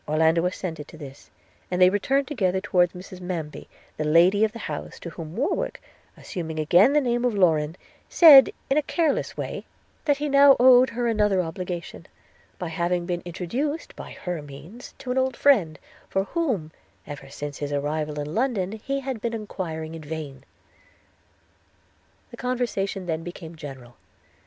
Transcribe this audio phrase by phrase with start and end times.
[0.07, 1.29] Orlando assented to this,
[1.69, 5.79] and they returned together towards Mrs Manby, the lady of the house, to whom Warwick,
[6.17, 7.75] assuming again the name of Lorrain,
[8.09, 9.67] said, in a careless way,
[10.05, 12.07] 'that he now owed her another obligation,
[12.57, 15.77] by having been introduced, by her means, to an old friend,
[16.09, 16.71] for whom,
[17.05, 20.43] ever since his arrival in London, he had been enquiring in vain.'
[22.31, 23.97] The conversation then became general.